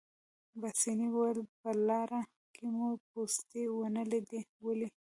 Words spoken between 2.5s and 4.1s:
کې مو پوستې ونه